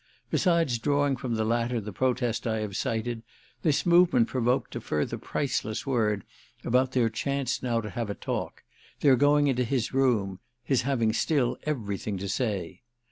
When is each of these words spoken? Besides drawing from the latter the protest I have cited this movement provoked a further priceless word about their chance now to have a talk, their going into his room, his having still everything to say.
Besides 0.31 0.79
drawing 0.79 1.15
from 1.15 1.35
the 1.35 1.45
latter 1.45 1.79
the 1.79 1.93
protest 1.93 2.47
I 2.47 2.61
have 2.61 2.75
cited 2.75 3.21
this 3.61 3.85
movement 3.85 4.27
provoked 4.29 4.75
a 4.75 4.81
further 4.81 5.19
priceless 5.19 5.85
word 5.85 6.23
about 6.63 6.93
their 6.93 7.07
chance 7.07 7.61
now 7.61 7.81
to 7.81 7.89
have 7.91 8.09
a 8.09 8.15
talk, 8.15 8.63
their 9.01 9.15
going 9.15 9.45
into 9.45 9.63
his 9.63 9.93
room, 9.93 10.39
his 10.63 10.81
having 10.81 11.13
still 11.13 11.55
everything 11.67 12.17
to 12.17 12.27
say. 12.27 12.81